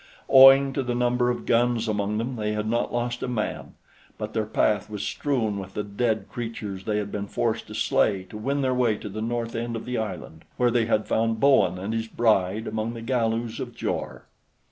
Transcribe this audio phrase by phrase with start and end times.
[0.29, 3.75] Owing to the number of guns among them, they had not lost a man;
[4.17, 8.23] but their path was strewn with the dead creatures they had been forced to slay
[8.31, 11.39] to win their way to the north end of the island, where they had found
[11.39, 14.25] Bowen and his bride among the Galus of Jor.